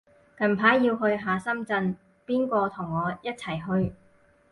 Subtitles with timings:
[0.35, 1.95] 近排要去下深圳，
[2.25, 3.93] 邊個同我一齊去